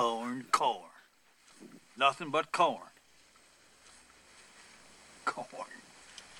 [0.00, 0.78] corn, corn.
[1.94, 2.78] Nothing but corn.
[5.26, 5.46] Corn,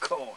[0.01, 0.31] corn.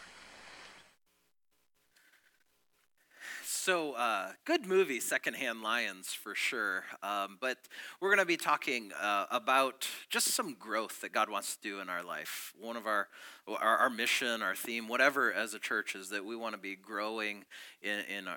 [3.46, 6.84] So, uh, good movie, Secondhand Lions, for sure.
[7.02, 7.60] Um, but
[8.02, 11.80] we're going to be talking uh, about just some growth that God wants to do
[11.80, 12.54] in our life.
[12.60, 13.08] One of our,
[13.48, 16.76] our, our mission, our theme, whatever as a church, is that we want to be
[16.76, 17.46] growing
[17.82, 18.36] in, in uh,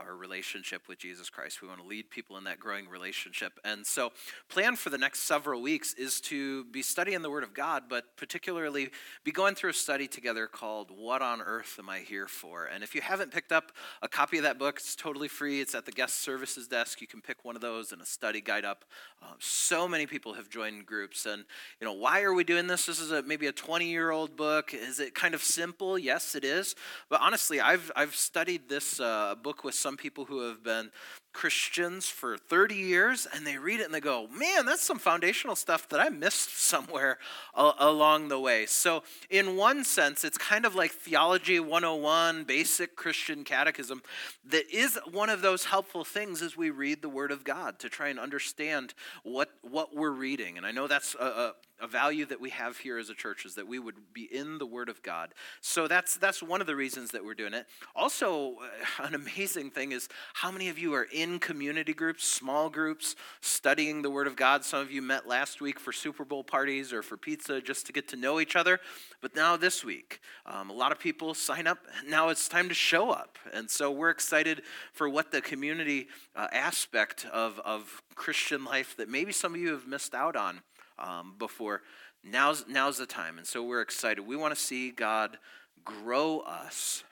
[0.00, 1.62] our relationship with Jesus Christ.
[1.62, 3.58] We want to lead people in that growing relationship.
[3.64, 4.12] And so,
[4.48, 8.16] plan for the next several weeks is to be studying the Word of God, but
[8.16, 8.90] particularly
[9.24, 12.66] be going through a study together called What on Earth Am I Here For?
[12.66, 15.60] And if you haven't picked up a copy of that book, it's totally free.
[15.60, 17.00] It's at the guest services desk.
[17.00, 18.84] You can pick one of those and a study guide up.
[19.22, 21.26] Um, so many people have joined groups.
[21.26, 21.44] And,
[21.80, 22.86] you know, why are we doing this?
[22.86, 24.72] This is a, maybe a 20 year old book.
[24.72, 25.98] Is it kind of simple?
[25.98, 26.74] Yes, it is.
[27.08, 30.90] But honestly, I've, I've studied this uh, book with some people who have been
[31.32, 35.56] Christians for 30 years and they read it and they go, man, that's some foundational
[35.56, 37.18] stuff that I missed somewhere
[37.54, 38.66] a- along the way.
[38.66, 44.02] So, in one sense, it's kind of like Theology 101, basic Christian catechism,
[44.46, 47.88] that is one of those helpful things as we read the Word of God to
[47.88, 50.56] try and understand what, what we're reading.
[50.56, 53.44] And I know that's a, a a value that we have here as a church
[53.44, 55.34] is that we would be in the Word of God.
[55.60, 57.66] So that's that's one of the reasons that we're doing it.
[57.96, 58.56] Also,
[58.98, 64.02] an amazing thing is how many of you are in community groups, small groups, studying
[64.02, 64.64] the Word of God.
[64.64, 67.92] Some of you met last week for Super Bowl parties or for pizza just to
[67.92, 68.80] get to know each other.
[69.20, 71.78] But now this week, um, a lot of people sign up.
[72.08, 74.62] Now it's time to show up, and so we're excited
[74.92, 79.72] for what the community uh, aspect of of Christian life that maybe some of you
[79.72, 80.60] have missed out on
[80.98, 81.82] um, before.
[82.22, 83.38] Now's, now's the time.
[83.38, 84.26] And so we're excited.
[84.26, 85.38] We want to see God
[85.84, 87.04] grow us.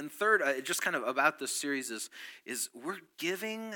[0.00, 2.08] And third, uh, just kind of about this series is,
[2.46, 3.74] is we're giving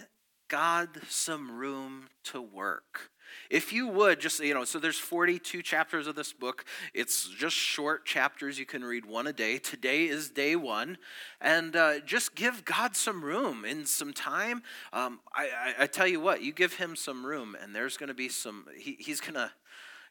[0.48, 3.10] God some room to work.
[3.50, 6.64] If you would just, you know, so there's 42 chapters of this book.
[6.94, 8.58] It's just short chapters.
[8.58, 9.58] You can read one a day.
[9.58, 10.96] Today is day one.
[11.42, 14.62] And uh, just give God some room and some time.
[14.94, 18.08] Um, I, I, I, tell you what, you give him some room, and there's going
[18.08, 19.50] to be some, he, he's going to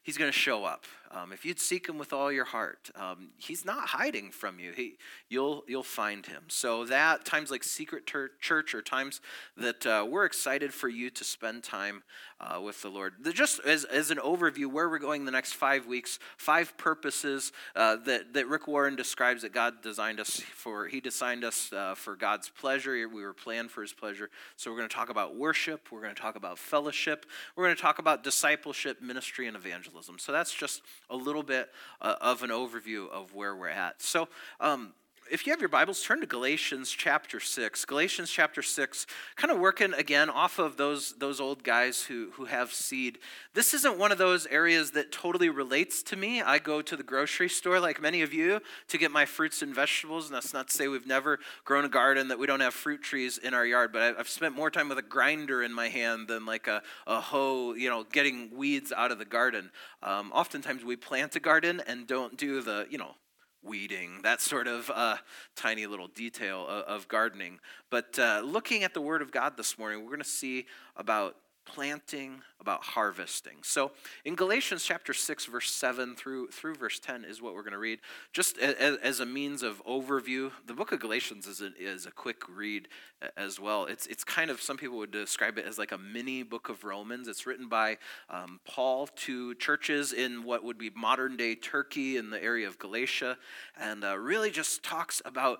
[0.03, 0.85] he's going to show up.
[1.15, 4.71] Um, if you'd seek him with all your heart, um, he's not hiding from you.
[4.75, 4.97] He,
[5.29, 6.45] you'll, you'll find him.
[6.47, 9.21] So that times like secret ter- church or times
[9.55, 12.01] that uh, we're excited for you to spend time
[12.39, 13.13] uh, with the Lord.
[13.31, 17.97] Just as, as an overview, where we're going the next five weeks, five purposes uh,
[18.07, 20.87] that, that Rick Warren describes that God designed us for.
[20.87, 23.07] He designed us uh, for God's pleasure.
[23.07, 24.31] We were planned for his pleasure.
[24.55, 25.89] So we're going to talk about worship.
[25.91, 27.27] We're going to talk about fellowship.
[27.55, 29.92] We're going to talk about discipleship, ministry, and evangelism.
[30.17, 31.69] So that's just a little bit
[32.01, 34.01] uh, of an overview of where we're at.
[34.01, 34.27] So,
[34.59, 34.93] um,
[35.33, 37.85] if you have your Bibles, turn to Galatians chapter 6.
[37.85, 42.45] Galatians chapter 6, kind of working again off of those, those old guys who, who
[42.45, 43.17] have seed.
[43.55, 46.43] This isn't one of those areas that totally relates to me.
[46.43, 49.73] I go to the grocery store, like many of you, to get my fruits and
[49.73, 50.27] vegetables.
[50.27, 53.01] And that's not to say we've never grown a garden, that we don't have fruit
[53.01, 53.91] trees in our yard.
[53.91, 57.19] But I've spent more time with a grinder in my hand than like a, a
[57.19, 59.71] hoe, you know, getting weeds out of the garden.
[60.03, 63.15] Um, oftentimes we plant a garden and don't do the, you know,
[63.63, 65.17] weeding, that sort of uh,
[65.55, 67.59] tiny little detail of, of gardening.
[67.89, 70.65] But uh, looking at the Word of God this morning, we're going to see
[70.95, 71.35] about
[71.65, 73.57] planting, about harvesting.
[73.61, 73.91] So
[74.23, 77.79] in Galatians chapter 6, verse 7 through, through verse 10 is what we're going to
[77.79, 77.99] read.
[78.31, 82.11] Just as, as, a means of overview, the book of Galatians is a, is a
[82.11, 82.87] quick read
[83.35, 83.85] as well.
[83.85, 86.83] It's, it's kind of, some people would describe it as like a mini book of
[86.83, 87.27] Romans.
[87.27, 87.97] It's written by
[88.29, 92.79] um, Paul to churches in what would be modern day Turkey in the area of
[92.79, 93.37] Galatia,
[93.77, 95.59] and uh, really just talks about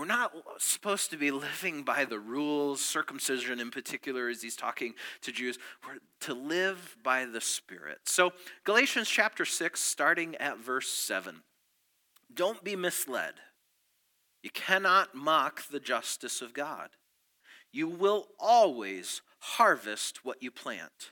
[0.00, 4.94] we're not supposed to be living by the rules, circumcision in particular, as he's talking
[5.20, 5.58] to Jews.
[5.86, 7.98] We're to live by the Spirit.
[8.04, 8.32] So,
[8.64, 11.42] Galatians chapter 6, starting at verse 7.
[12.32, 13.34] Don't be misled.
[14.42, 16.88] You cannot mock the justice of God.
[17.70, 21.10] You will always harvest what you plant.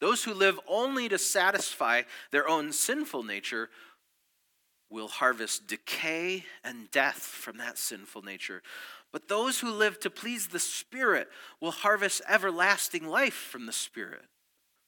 [0.00, 2.02] Those who live only to satisfy
[2.32, 3.70] their own sinful nature
[4.90, 8.62] will harvest decay and death from that sinful nature.
[9.12, 11.28] But those who live to please the Spirit
[11.60, 14.24] will harvest everlasting life from the Spirit.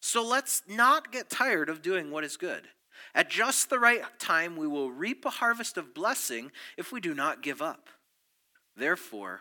[0.00, 2.68] So let's not get tired of doing what is good.
[3.14, 7.14] At just the right time, we will reap a harvest of blessing if we do
[7.14, 7.88] not give up.
[8.76, 9.40] Therefore,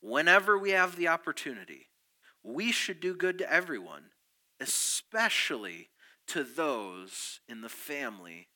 [0.00, 1.86] whenever we have the opportunity,
[2.42, 4.04] we should do good to everyone,
[4.60, 5.88] especially
[6.28, 8.48] to those in the family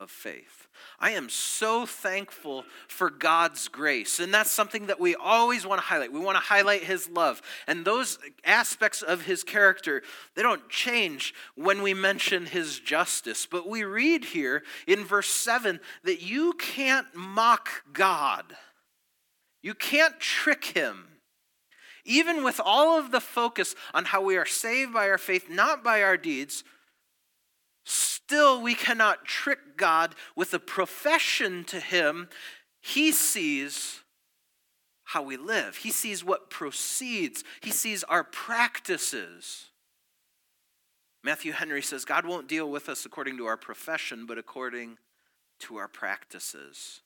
[0.00, 0.68] of faith.
[0.98, 4.18] I am so thankful for God's grace.
[4.18, 6.12] And that's something that we always want to highlight.
[6.12, 7.40] We want to highlight his love.
[7.66, 10.02] And those aspects of his character,
[10.34, 13.46] they don't change when we mention his justice.
[13.46, 18.56] But we read here in verse 7 that you can't mock God.
[19.62, 21.06] You can't trick him.
[22.04, 25.82] Even with all of the focus on how we are saved by our faith, not
[25.82, 26.64] by our deeds,
[28.26, 32.28] Still, we cannot trick God with a profession to Him.
[32.80, 34.00] He sees
[35.04, 39.66] how we live, He sees what proceeds, He sees our practices.
[41.22, 44.98] Matthew Henry says God won't deal with us according to our profession, but according
[45.60, 47.00] to our practices.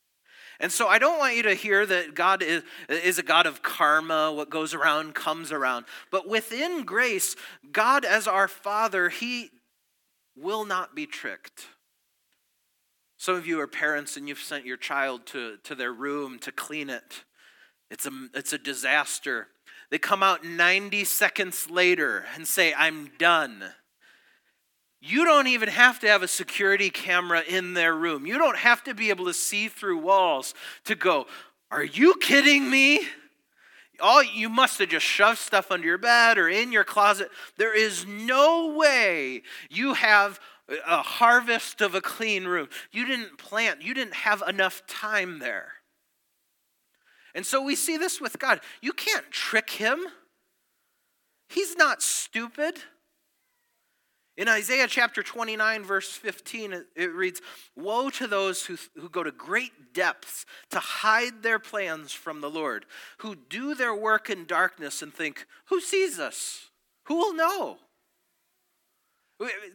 [0.59, 3.61] And so I don't want you to hear that God is, is a God of
[3.61, 5.85] karma, what goes around comes around.
[6.11, 7.35] But within grace,
[7.71, 9.51] God as our Father, He
[10.35, 11.67] will not be tricked.
[13.17, 16.51] Some of you are parents and you've sent your child to, to their room to
[16.51, 17.25] clean it.
[17.91, 19.47] It's a, it's a disaster.
[19.91, 23.63] They come out 90 seconds later and say, I'm done.
[25.01, 28.25] You don't even have to have a security camera in their room.
[28.25, 30.53] You don't have to be able to see through walls
[30.85, 31.25] to go,
[31.71, 33.01] Are you kidding me?
[34.01, 37.29] All you must have just shoved stuff under your bed or in your closet.
[37.57, 40.39] There is no way you have
[40.87, 42.69] a harvest of a clean room.
[42.91, 45.73] You didn't plant, you didn't have enough time there.
[47.35, 48.59] And so we see this with God.
[48.81, 49.99] You can't trick him.
[51.47, 52.79] He's not stupid.
[54.39, 57.41] In Isaiah chapter 29, verse 15, it, reads
[57.75, 62.49] Woe to those who, who go to great depths to hide their plans from the
[62.49, 62.85] Lord,
[63.17, 66.69] who do their work in darkness and think, Who sees us?
[67.07, 67.79] Who will know?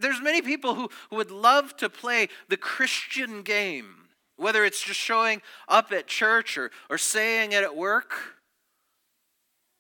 [0.00, 4.08] There's many people who, who would love to play the Christian game,
[4.38, 8.14] whether it's just showing up at church or, or saying it at work.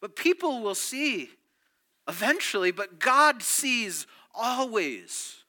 [0.02, 1.30] But people will see
[2.06, 5.44] eventually, but God sees always.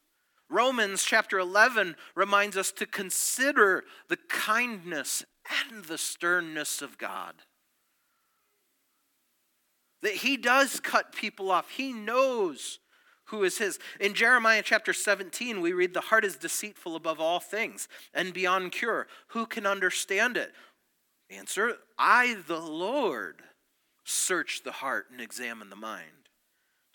[0.50, 5.26] Romans chapter 11 reminds us to consider the kindness
[5.70, 7.36] and the sternness of God.
[10.02, 12.80] That He does cut people off, He knows
[13.30, 13.80] who is His.
[14.00, 18.72] In Jeremiah chapter 17, we read, The heart is deceitful above all things and beyond
[18.72, 19.08] cure.
[19.30, 20.54] Who can understand it?
[21.32, 23.42] Answer I, the Lord,
[24.04, 26.25] search the heart and examine the mind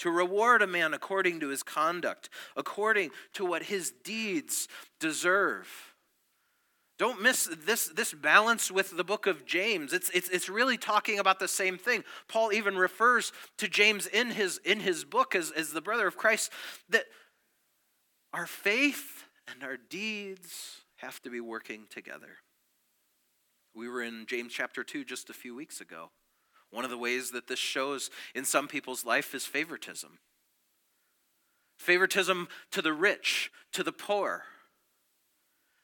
[0.00, 4.67] to reward a man according to his conduct, according to what his deeds
[4.99, 5.69] deserve.
[6.99, 9.93] Don't miss this, this balance with the book of James.
[9.93, 12.05] It's, it's, it's really talking about the same thing.
[12.29, 16.17] Paul even refers to James in his, in his book as, as the brother of
[16.17, 16.50] Christ
[16.91, 17.05] that
[18.32, 22.38] our faith and our deeds have to be working together.
[23.75, 26.11] We were in James chapter 2 just a few weeks ago.
[26.70, 30.19] One of the ways that this shows in some people's life is favoritism
[31.81, 34.44] favoritism to the rich, to the poor.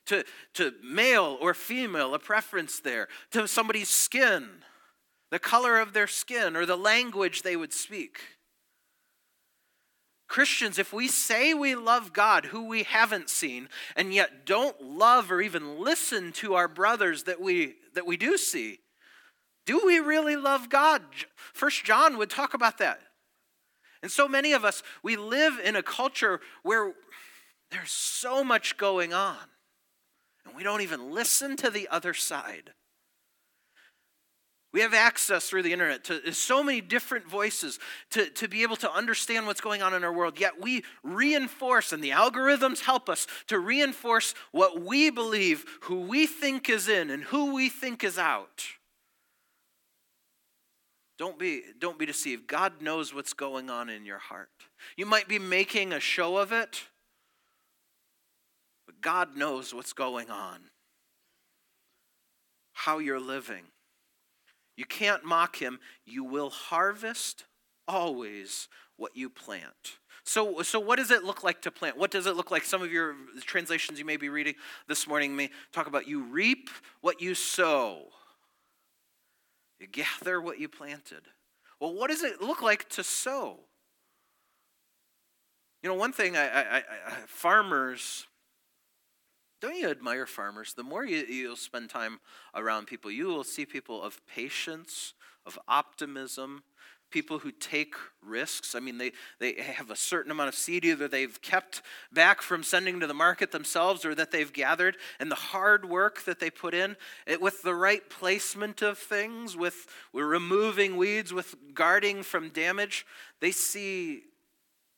[0.07, 0.25] To,
[0.55, 4.47] to male or female, a preference there, to somebody's skin,
[5.33, 8.21] the color of their skin, or the language they would speak.
[10.29, 15.33] Christians, if we say we love God, who we haven't seen, and yet don't love
[15.33, 18.79] or even listen to our brothers that we, that we do see,
[19.67, 21.03] do we really love God?
[21.53, 23.01] First John would talk about that.
[24.03, 26.95] And so many of us, we live in a culture where
[27.71, 29.37] there's so much going on,
[30.45, 32.71] and we don't even listen to the other side.
[34.73, 37.79] We have access through the internet to uh, so many different voices
[38.11, 40.39] to, to be able to understand what's going on in our world.
[40.39, 46.27] Yet we reinforce, and the algorithms help us to reinforce what we believe, who we
[46.27, 48.65] think is in, and who we think is out.
[51.19, 52.47] Don't be, don't be deceived.
[52.47, 54.51] God knows what's going on in your heart.
[54.97, 56.83] You might be making a show of it,
[58.85, 60.61] but God knows what's going on,
[62.75, 63.65] how you're living.
[64.77, 65.81] You can't mock Him.
[66.05, 67.45] You will harvest
[67.89, 69.99] always what you plant.
[70.25, 71.97] So, so what does it look like to plant?
[71.97, 72.65] What does it look like?
[72.65, 74.55] Some of your translations you may be reading
[74.89, 76.69] this morning may talk about you reap
[77.01, 78.09] what you sow.
[79.87, 81.23] You gather what you planted.
[81.81, 83.61] Well, what does it look like to sow?
[85.83, 86.83] You know, one thing I, I, I
[87.29, 88.27] farmers,
[89.61, 90.75] don't you admire farmers?
[90.75, 92.19] The more you, you'll spend time
[92.55, 95.15] around people, you will see people of patience,
[95.45, 96.65] of optimism,
[97.11, 98.75] people who take risks.
[98.75, 101.83] I mean, they, they have a certain amount of seed either they've kept
[102.13, 106.25] back from sending to the market themselves or that they've gathered, and the hard work
[106.25, 106.97] that they put in
[107.27, 113.07] it, with the right placement of things, with, with removing weeds, with guarding from damage,
[113.41, 114.23] they see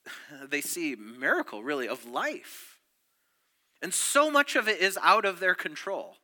[0.48, 2.78] they see miracle really of life.
[3.82, 6.16] And so much of it is out of their control.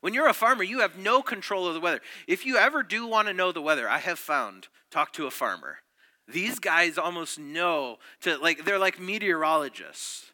[0.00, 2.00] When you're a farmer, you have no control of the weather.
[2.26, 5.30] If you ever do want to know the weather, I have found, talk to a
[5.30, 5.78] farmer.
[6.26, 10.32] These guys almost know to like they're like meteorologists.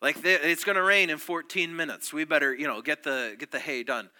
[0.00, 2.12] Like they, it's going to rain in 14 minutes.
[2.12, 4.10] We better, you know, get the get the hay done.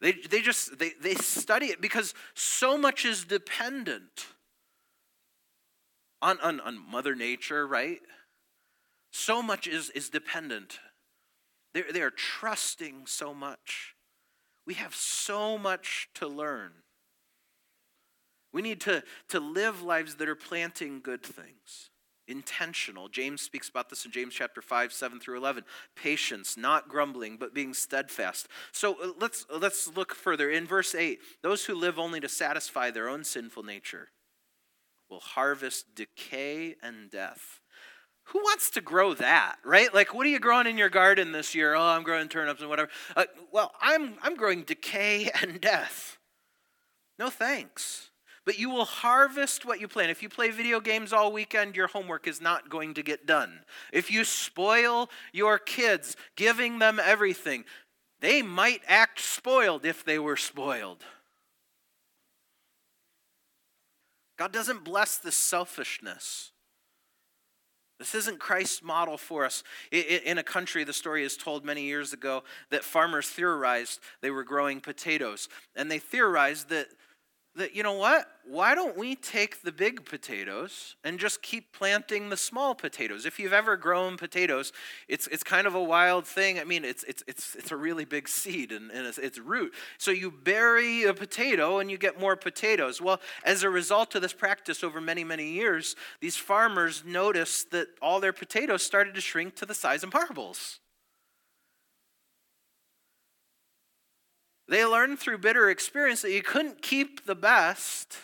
[0.00, 4.26] They they just they they study it because so much is dependent
[6.20, 8.00] on on, on mother nature, right?
[9.10, 10.80] So much is is dependent.
[11.72, 13.94] They're, they're trusting so much.
[14.68, 16.72] We have so much to learn.
[18.52, 21.88] We need to, to live lives that are planting good things,
[22.26, 23.08] intentional.
[23.08, 25.64] James speaks about this in James chapter 5, 7 through 11.
[25.96, 28.46] Patience, not grumbling, but being steadfast.
[28.70, 30.50] So uh, let's, let's look further.
[30.50, 34.08] In verse 8, those who live only to satisfy their own sinful nature
[35.08, 37.62] will harvest decay and death
[38.28, 39.92] who wants to grow that, right?
[39.92, 41.74] Like, what are you growing in your garden this year?
[41.74, 42.90] Oh, I'm growing turnips and whatever.
[43.16, 46.18] Uh, well, I'm, I'm growing decay and death.
[47.18, 48.10] No thanks.
[48.44, 50.10] But you will harvest what you plant.
[50.10, 53.60] If you play video games all weekend, your homework is not going to get done.
[53.92, 57.64] If you spoil your kids, giving them everything,
[58.20, 61.02] they might act spoiled if they were spoiled.
[64.38, 66.52] God doesn't bless this selfishness.
[67.98, 69.64] This isn't Christ's model for us.
[69.90, 74.44] In a country, the story is told many years ago that farmers theorized they were
[74.44, 75.48] growing potatoes.
[75.74, 76.86] And they theorized that
[77.58, 78.26] that, you know what?
[78.44, 83.26] Why don't we take the big potatoes and just keep planting the small potatoes?
[83.26, 84.72] If you've ever grown potatoes,
[85.06, 86.58] it's, it's kind of a wild thing.
[86.58, 89.74] I mean, it's, it's, it's, it's a really big seed and, and it's, it's root.
[89.98, 93.00] So you bury a potato and you get more potatoes.
[93.02, 97.88] Well, as a result of this practice over many, many years, these farmers noticed that
[98.00, 100.80] all their potatoes started to shrink to the size of marbles.
[104.68, 108.18] They learned through bitter experience that you couldn't keep the best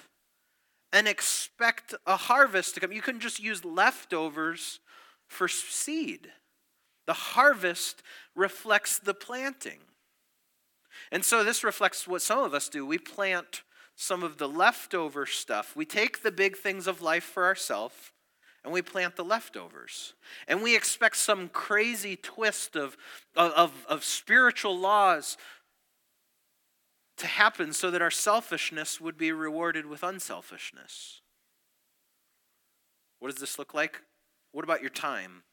[0.93, 2.93] and expect a harvest to come.
[2.93, 4.81] You couldn't just use leftovers
[5.27, 6.29] for seed.
[7.07, 8.03] The harvest
[8.35, 9.81] reflects the planting.
[11.11, 12.87] And so this reflects what some of us do.
[12.87, 13.63] We plant
[13.97, 15.75] some of the leftover stuff.
[15.75, 18.13] We take the big things of life for ourselves
[18.65, 20.15] and we plant the leftovers.
[20.49, 22.97] And we expect some crazy twist of,
[23.37, 25.37] of, of, spiritual laws
[27.17, 31.21] to happen so that our selfishness would be rewarded with unselfishness.
[33.19, 34.03] What does this look like?
[34.53, 35.45] What about your time?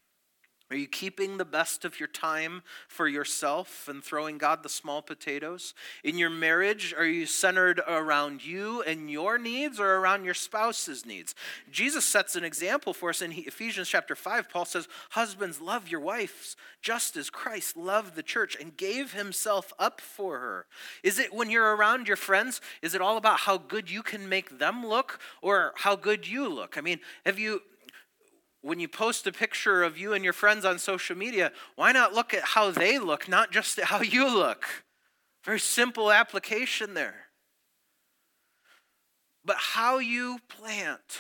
[0.72, 5.02] Are you keeping the best of your time for yourself and throwing God the small
[5.02, 5.74] potatoes?
[6.02, 11.06] In your marriage, are you centered around you and your needs or around your spouse's
[11.06, 11.36] needs?
[11.70, 14.50] Jesus sets an example for us in Ephesians chapter 5.
[14.50, 19.74] Paul says, Husbands, love your wives just as Christ loved the church and gave himself
[19.78, 20.66] up for her.
[21.04, 24.30] Is it when you're around your friends, is it all about how good you can
[24.30, 26.78] make them look or how good you look?
[26.78, 27.62] I mean, have you
[28.62, 32.14] when you post a picture of you and your friends on social media, why not
[32.14, 34.66] look at how they look, not just how you look?
[35.44, 37.28] Very simple application there.
[39.44, 41.20] But how you plant,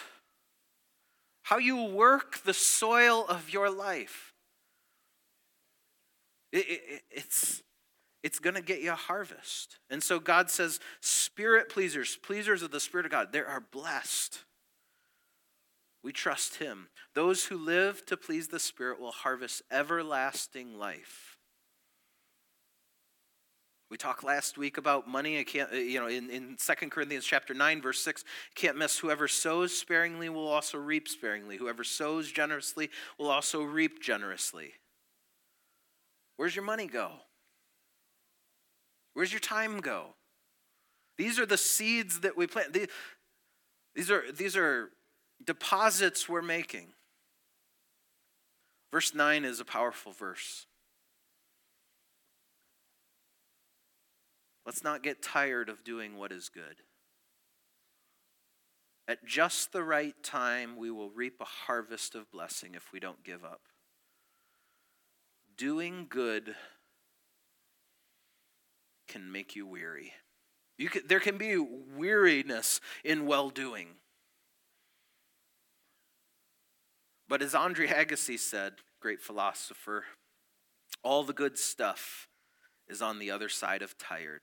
[1.43, 4.33] how you work the soil of your life,
[6.51, 7.63] it, it, it's,
[8.21, 9.79] it's going to get you a harvest.
[9.89, 14.43] And so God says, Spirit pleasers, pleasers of the Spirit of God, they are blessed.
[16.03, 16.88] We trust Him.
[17.13, 21.38] Those who live to please the Spirit will harvest everlasting life.
[23.91, 25.38] We talked last week about money.
[25.38, 28.24] I can't, you know, in, in 2 Corinthians chapter 9, verse 6,
[28.55, 31.58] can't miss whoever sows sparingly will also reap sparingly.
[31.58, 32.89] Whoever sows generously
[33.20, 34.72] will also reap generously.
[36.38, 37.12] Where's your money go?
[39.13, 40.15] Where's your time go?
[41.17, 42.74] These are the seeds that we plant.
[43.93, 44.89] These are, these are
[45.45, 46.88] deposits we're making.
[48.91, 50.65] Verse 9 is a powerful verse.
[54.65, 56.77] Let's not get tired of doing what is good.
[59.07, 63.24] At just the right time, we will reap a harvest of blessing if we don't
[63.24, 63.62] give up.
[65.57, 66.55] Doing good
[69.07, 70.13] can make you weary.
[70.77, 73.88] You can, there can be weariness in well doing.
[77.31, 80.03] But as Andre Agassi said, great philosopher,
[81.01, 82.27] all the good stuff
[82.89, 84.41] is on the other side of tired.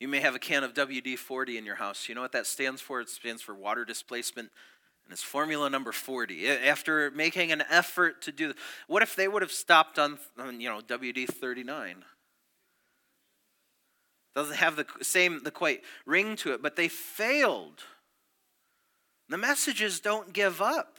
[0.00, 2.08] You may have a can of WD 40 in your house.
[2.08, 3.00] You know what that stands for?
[3.00, 4.50] It stands for water displacement.
[5.04, 6.48] And it's formula number 40.
[6.48, 8.52] After making an effort to do
[8.88, 12.04] what if they would have stopped on, on you know, WD 39?
[14.34, 17.84] Doesn't have the same, the quite ring to it, but they failed.
[19.28, 20.98] The message is don't give up.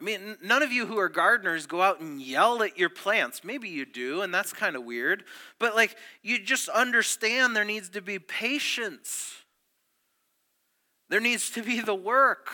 [0.00, 3.44] I mean, none of you who are gardeners go out and yell at your plants.
[3.44, 5.24] Maybe you do, and that's kind of weird.
[5.58, 9.32] But, like, you just understand there needs to be patience,
[11.10, 12.50] there needs to be the work.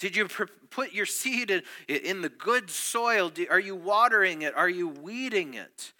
[0.00, 0.28] Did you
[0.70, 3.32] put your seed in, in the good soil?
[3.50, 4.54] Are you watering it?
[4.56, 5.92] Are you weeding it?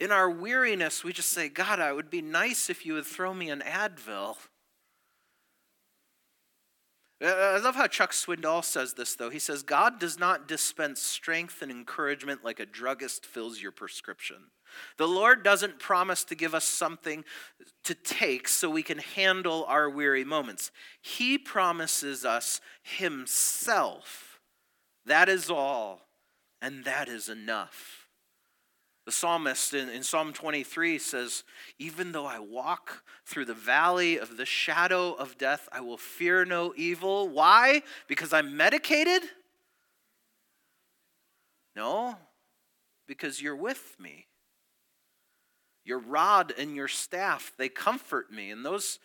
[0.00, 3.32] In our weariness, we just say, God, it would be nice if you would throw
[3.32, 4.36] me an Advil.
[7.22, 9.28] I love how Chuck Swindoll says this, though.
[9.28, 14.36] He says, God does not dispense strength and encouragement like a druggist fills your prescription.
[14.96, 17.24] The Lord doesn't promise to give us something
[17.84, 20.70] to take so we can handle our weary moments.
[21.02, 24.40] He promises us Himself.
[25.04, 26.08] That is all,
[26.62, 27.99] and that is enough.
[29.10, 31.42] The psalmist in, in, Psalm 23 says,
[31.80, 36.44] Even though I walk through the valley of the shadow of death, I will fear
[36.44, 37.28] no evil.
[37.28, 37.82] Why?
[38.06, 39.22] Because I'm medicated?
[41.74, 42.18] No,
[43.08, 44.28] because you're with me.
[45.84, 48.52] Your rod and your staff, they comfort me.
[48.52, 49.00] And those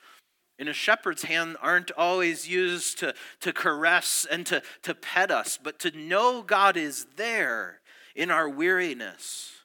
[0.59, 5.57] in a shepherd's hand aren't always used to, to caress and to, to pet us,
[5.57, 7.81] but to know God is there
[8.15, 9.55] in our weariness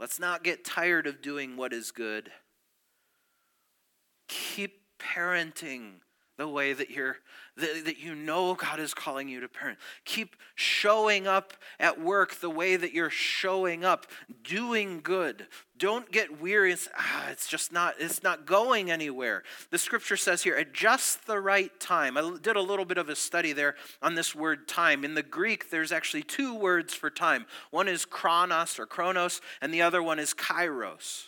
[0.00, 2.32] Let's not get tired of doing what is good.
[4.28, 5.96] Keep parenting
[6.40, 7.18] the way that you're
[7.58, 9.78] that, that you know God is calling you to parent.
[10.06, 14.06] Keep showing up at work the way that you're showing up,
[14.42, 15.46] doing good.
[15.76, 16.72] Don't get weary.
[16.72, 19.42] It's, ah, it's just not, it's not going anywhere.
[19.70, 22.16] The scripture says here, at just the right time.
[22.16, 25.04] I did a little bit of a study there on this word time.
[25.04, 27.44] In the Greek, there's actually two words for time.
[27.70, 31.24] One is chronos or chronos, and the other one is kairos.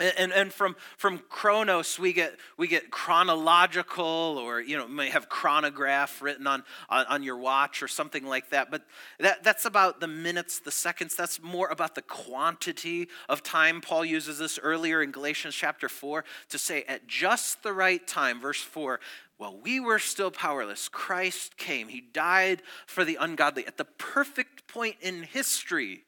[0.00, 5.28] And, and from, from chronos, we get, we get chronological, or you know, may have
[5.28, 8.70] chronograph written on, on, on, your watch or something like that.
[8.70, 8.84] But
[9.18, 11.16] that, that's about the minutes, the seconds.
[11.16, 13.80] That's more about the quantity of time.
[13.80, 18.40] Paul uses this earlier in Galatians chapter 4 to say, at just the right time,
[18.40, 19.00] verse 4,
[19.36, 21.88] while we were still powerless, Christ came.
[21.88, 26.04] He died for the ungodly at the perfect point in history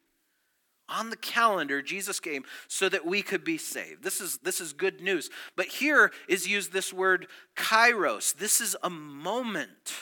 [0.91, 4.73] on the calendar jesus came so that we could be saved this is this is
[4.73, 7.27] good news but here is used this word
[7.57, 9.95] kairos this is a moment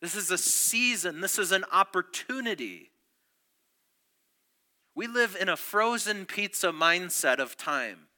[0.00, 2.90] this is a season this is an opportunity
[4.94, 8.08] we live in a frozen pizza mindset of time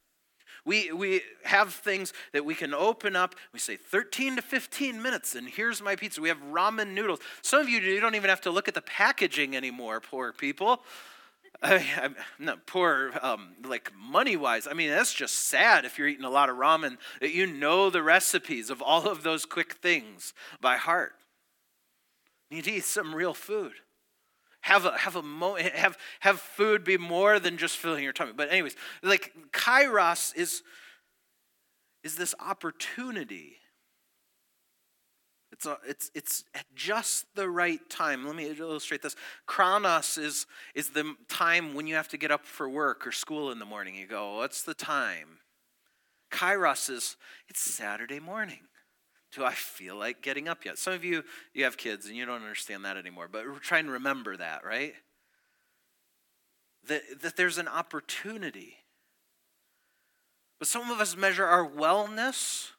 [0.65, 3.35] we, we have things that we can open up.
[3.53, 6.21] We say 13 to 15 minutes, and here's my pizza.
[6.21, 7.19] We have ramen noodles.
[7.43, 10.83] Some of you, you don't even have to look at the packaging anymore, poor people.
[11.65, 14.67] I, am not poor, um, like money wise.
[14.67, 17.89] I mean, that's just sad if you're eating a lot of ramen that you know
[17.89, 21.13] the recipes of all of those quick things by heart.
[22.51, 23.73] You need to eat some real food.
[24.63, 28.33] Have a have a mo- have have food be more than just filling your tummy.
[28.33, 30.63] But anyways, like kairos is
[32.03, 33.57] is this opportunity
[35.63, 38.27] it's, a, it's, it's at just the right time.
[38.27, 39.15] Let me illustrate this.
[39.47, 43.51] chronos is, is the time when you have to get up for work or school
[43.53, 43.95] in the morning.
[43.95, 45.39] You go, what's the time?
[46.31, 47.17] Kairos is,
[47.49, 48.61] it's Saturday morning.
[49.33, 50.79] Do I feel like getting up yet?
[50.79, 51.23] Some of you,
[51.55, 54.65] you have kids and you don't understand that anymore, but we're trying to remember that,
[54.65, 54.95] right?
[56.89, 58.79] That, that there's an opportunity.
[60.59, 62.71] But some of us measure our wellness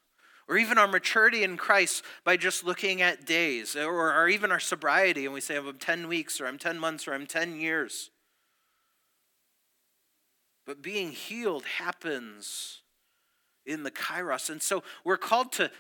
[0.48, 4.60] or even our maturity in Christ by just looking at days, or, or even our
[4.60, 7.60] sobriety, and we say, oh, I'm 10 weeks, or I'm 10 months, or I'm 10
[7.60, 8.10] years.
[10.66, 12.82] But being healed happens
[13.66, 14.50] in the kairos.
[14.50, 15.72] And so we're called to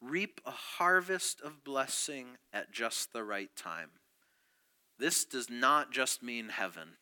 [0.00, 3.90] reap a harvest of blessing at just the right time.
[4.98, 6.96] This does not just mean heaven.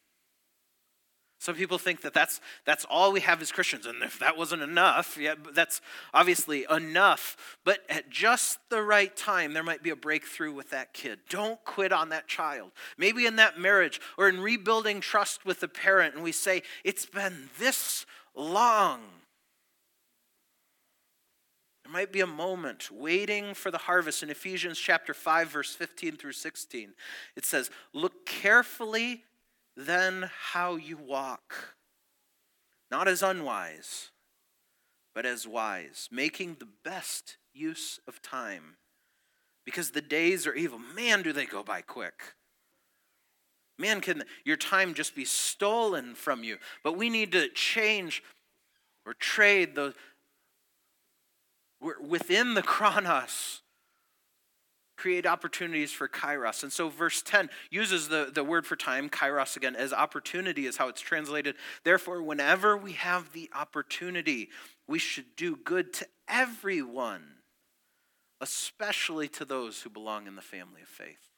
[1.39, 3.85] Some people think that that's, that's all we have as Christians.
[3.85, 5.83] And if that wasn't enough, yeah, that's
[6.15, 7.57] obviously enough.
[7.63, 11.19] But at just the right time, there might be a breakthrough with that kid.
[11.29, 12.73] Don't quit on that child.
[12.97, 17.05] Maybe in that marriage or in rebuilding trust with the parent, and we say, It's
[17.05, 19.01] been this long.
[21.85, 24.23] There might be a moment waiting for the harvest.
[24.23, 26.95] In Ephesians chapter 5, verse 15 through 16,
[27.37, 29.23] it says, Look carefully
[29.77, 31.77] then how you walk,
[32.91, 34.11] not as unwise,
[35.15, 38.77] but as wise, making the best use of time,
[39.65, 40.79] because the days are evil.
[40.79, 42.35] Man, do they go by quick.
[43.79, 46.57] Man, can your time just be stolen from you?
[46.83, 48.23] But we need to change
[49.05, 49.95] or trade the
[51.81, 53.63] We're within the chronos
[54.97, 56.63] create opportunities for kairos.
[56.63, 60.77] And so verse 10 uses the, the word for time, kairos again, as opportunity is
[60.77, 61.55] how it's translated.
[61.85, 64.49] Therefore, whenever we have the opportunity,
[64.89, 67.25] we should do good to everyone,
[68.41, 71.36] especially to those who belong in the family of faith.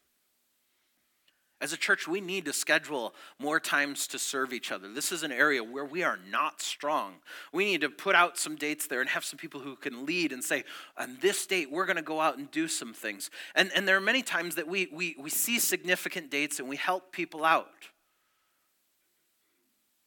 [1.60, 4.92] As a church, we need to schedule more times to serve each other.
[4.92, 7.14] This is an area where we are not strong.
[7.52, 10.32] We need to put out some dates there and have some people who can lead
[10.32, 10.62] and say,
[10.96, 13.28] on this date, we're going to go out and do some things.
[13.56, 16.76] And, and there are many times that we, we, we see significant dates and we
[16.76, 17.66] help people out.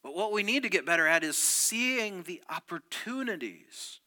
[0.02, 4.00] But what we need to get better at is seeing the opportunities.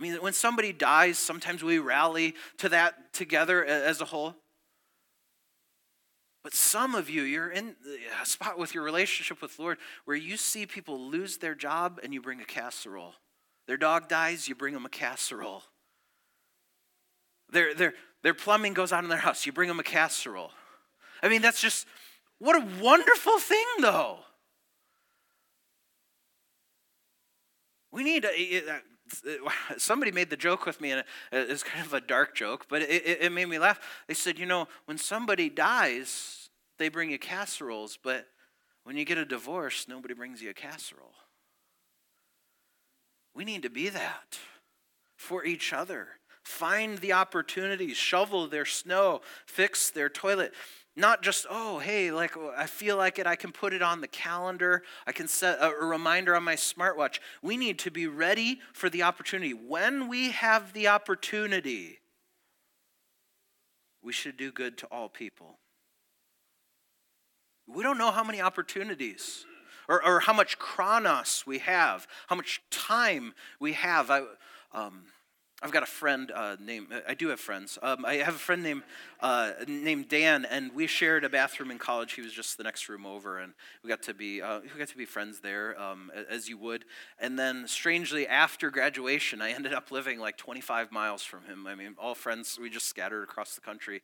[0.00, 4.34] I mean, when somebody dies, sometimes we rally to that together as a whole.
[6.42, 9.78] But some of you, you're in a uh, spot with your relationship with the Lord
[10.04, 13.14] where you see people lose their job and you bring a casserole.
[13.68, 15.62] Their dog dies, you bring them a casserole.
[17.50, 20.50] Their, their, their plumbing goes out in their house, you bring them a casserole.
[21.22, 21.86] I mean, that's just,
[22.38, 24.18] what a wonderful thing, though.
[27.92, 28.78] We need to, uh,
[29.26, 32.82] Uh, somebody made the joke with me, and it's kind of a dark joke, but
[32.82, 33.80] it, it, made me laugh.
[34.06, 36.48] They said, you know, when somebody dies,
[36.78, 38.26] they bring you casseroles, but
[38.84, 41.14] when you get a divorce, nobody brings you a casserole.
[43.34, 44.38] We need to be that
[45.16, 46.08] for each other.
[46.42, 50.52] Find the opportunities, shovel their snow, fix their toilet.
[50.94, 54.08] Not just, oh, hey, like I feel like it, I can put it on the
[54.08, 57.18] calendar, I can set a reminder on my smartwatch.
[57.40, 59.54] We need to be ready for the opportunity.
[59.54, 62.00] When we have the opportunity,
[64.02, 65.58] we should do good to all people.
[67.66, 69.46] We don't know how many opportunities
[69.88, 74.10] or, or how much chronos we have, how much time we have.
[74.10, 74.24] I,
[74.72, 75.04] um,
[75.62, 77.78] I've got a friend uh, named, I do have friends.
[77.82, 78.82] Um, I have a friend named,
[79.20, 82.14] uh, named Dan, and we shared a bathroom in college.
[82.14, 83.52] He was just the next room over, and
[83.84, 86.84] we got to be, uh, we got to be friends there, um, as you would.
[87.20, 91.68] And then, strangely, after graduation, I ended up living like 25 miles from him.
[91.68, 94.02] I mean, all friends, we just scattered across the country.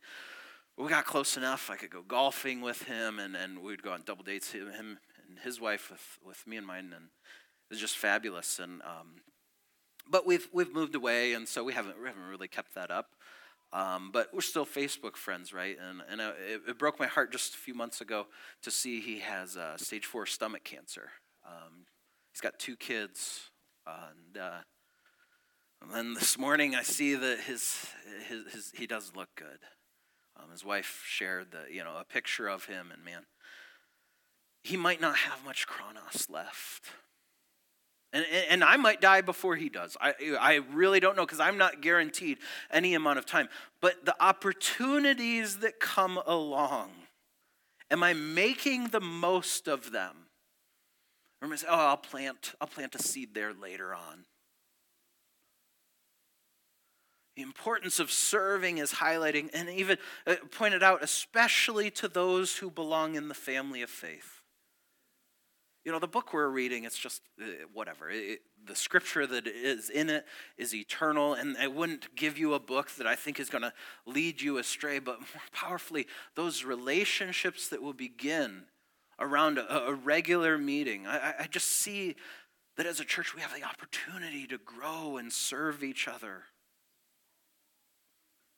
[0.76, 1.70] We got close enough.
[1.70, 4.98] I could go golfing with him, and, and we'd go on double dates, him, him
[5.28, 8.60] and his wife with, with me and mine, and it was just fabulous.
[8.60, 9.22] And um,
[10.10, 13.10] but we've we've moved away, and so we haven't we haven't really kept that up.
[13.72, 15.76] Um, but we're still Facebook friends, right?
[15.78, 18.26] And and uh, it, it, broke my heart just a few months ago
[18.62, 21.10] to see he has uh, stage four stomach cancer.
[21.46, 21.84] Um,
[22.32, 23.50] he's got two kids,
[23.86, 24.58] and, uh,
[25.82, 27.86] and then this morning I see that his,
[28.26, 29.58] his, his he doesn't look good.
[30.36, 33.26] Um, his wife shared the you know a picture of him, and man,
[34.62, 36.86] he might not have much chronos left.
[38.12, 39.96] And, and I might die before he does.
[40.00, 42.38] I, I really don't know because I'm not guaranteed
[42.70, 43.48] any amount of time.
[43.80, 46.90] But the opportunities that come along,
[47.90, 50.14] am I making the most of them?
[51.40, 54.24] Or am I saying, oh, I'll plant, I'll plant a seed there later on?
[57.36, 62.68] The importance of serving is highlighting and even uh, pointed out, especially to those who
[62.68, 64.37] belong in the family of faith.
[65.88, 68.10] You know, the book we're reading, it's just uh, whatever.
[68.10, 70.26] It, the scripture that is in it
[70.58, 73.72] is eternal, and I wouldn't give you a book that I think is going to
[74.04, 78.64] lead you astray, but more powerfully, those relationships that will begin
[79.18, 81.06] around a, a regular meeting.
[81.06, 82.16] I, I just see
[82.76, 86.42] that as a church, we have the opportunity to grow and serve each other.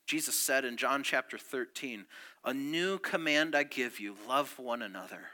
[0.09, 2.07] Jesus said in John chapter 13,
[2.45, 5.29] A new command I give you love one another.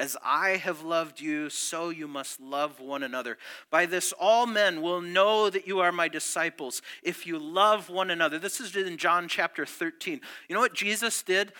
[0.00, 3.36] As I have loved you, so you must love one another.
[3.68, 8.10] By this, all men will know that you are my disciples if you love one
[8.10, 8.38] another.
[8.38, 10.22] This is in John chapter 13.
[10.48, 11.52] You know what Jesus did?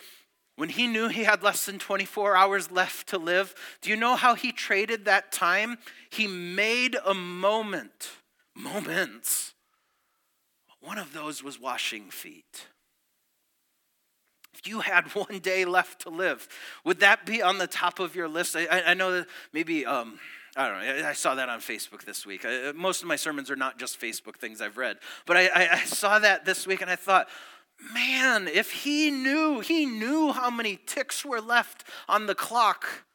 [0.55, 4.15] When he knew he had less than 24 hours left to live, do you know
[4.15, 5.77] how he traded that time?
[6.09, 8.09] He made a moment,
[8.55, 9.53] moments.
[10.79, 12.65] One of those was washing feet
[14.65, 16.47] you had one day left to live,
[16.83, 18.55] would that be on the top of your list?
[18.55, 20.19] I, I know that maybe um,
[20.55, 21.07] I don't know.
[21.07, 22.45] I saw that on Facebook this week.
[22.45, 25.83] I, most of my sermons are not just Facebook things I've read, but I, I
[25.85, 27.29] saw that this week and I thought,
[27.93, 33.05] man, if he knew, he knew how many ticks were left on the clock.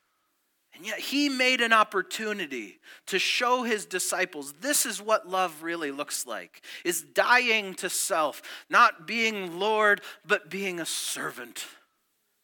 [0.77, 5.91] And yet he made an opportunity to show his disciples this is what love really
[5.91, 11.67] looks like is dying to self, not being Lord, but being a servant.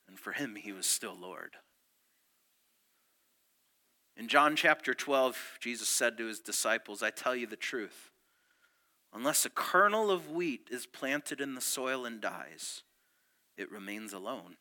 [0.08, 1.56] And for him, he was still Lord.
[4.16, 8.10] In John chapter 12, Jesus said to his disciples, I tell you the truth.
[9.12, 12.82] Unless a kernel of wheat is planted in the soil and dies,
[13.58, 14.56] it remains alone.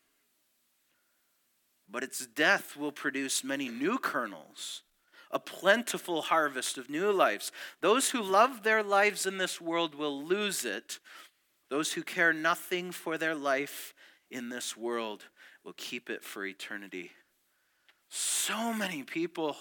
[1.92, 4.84] But its death will produce many new kernels,
[5.30, 7.52] a plentiful harvest of new lives.
[7.82, 11.00] Those who love their lives in this world will lose it.
[11.70, 13.94] Those who care nothing for their life
[14.30, 15.26] in this world
[15.66, 17.12] will keep it for eternity.
[18.10, 19.58] So many people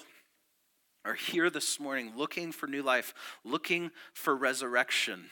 [1.04, 3.14] are here this morning looking for new life,
[3.44, 5.30] looking for resurrection.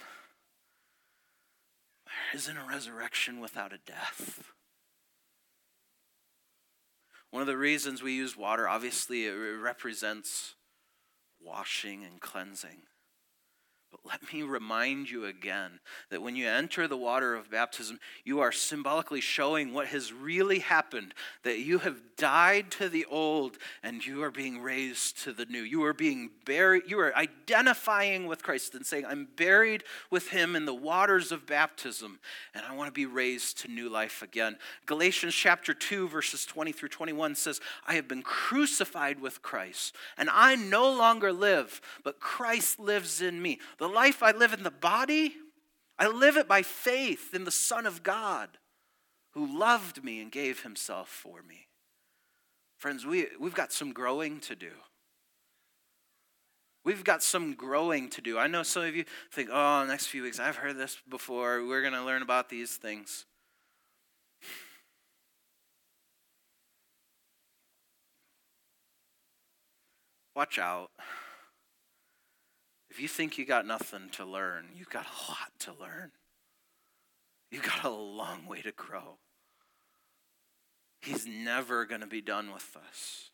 [2.07, 4.53] There isn't a resurrection without a death.
[7.31, 10.55] One of the reasons we use water, obviously, it represents
[11.41, 12.83] washing and cleansing.
[14.03, 15.81] But let me remind you again
[16.11, 20.61] that when you enter the water of baptism, you are symbolically showing what has really
[20.61, 25.47] happened that you have died to the old and you are being raised to the
[25.47, 25.63] new.
[25.63, 30.57] You are being buried, you are identifying with Christ and saying, I'm buried with him
[30.57, 32.19] in the waters of baptism
[32.55, 34.59] and I want to be raised to new life again.
[34.87, 40.29] Galatians chapter 2, verses 20 through 21 says, I have been crucified with Christ and
[40.31, 43.61] I no longer live, but Christ lives in me.
[43.89, 45.33] The life I live in the body,
[45.99, 48.59] I live it by faith in the Son of God
[49.31, 51.69] who loved me and gave himself for me.
[52.77, 54.73] Friends, we, we've got some growing to do.
[56.85, 58.39] We've got some growing to do.
[58.39, 61.65] I know some of you think, oh, next few weeks, I've heard this before.
[61.65, 63.25] We're going to learn about these things.
[70.37, 70.91] Watch out.
[72.99, 76.11] If you think you got nothing to learn, you've got a lot to learn.
[77.49, 79.19] You've got a long way to grow.
[81.01, 83.31] He's never going to be done with us.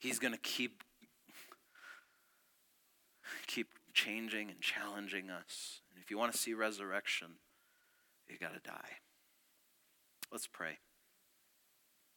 [0.00, 0.82] He's going to keep
[3.46, 5.82] keep changing and challenging us.
[5.94, 7.28] And if you want to see resurrection,
[8.28, 8.96] you got to die.
[10.32, 10.78] Let's pray.